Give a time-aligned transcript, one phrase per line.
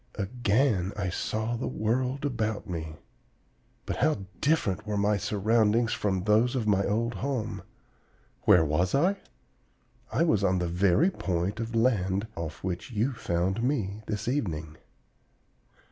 [0.15, 2.95] Again I saw the world about me.
[3.85, 7.61] But how different were my surroundings from those of my old home!
[8.45, 9.17] Where was I?
[10.11, 14.75] I was on the very point of land off which you found me this evening.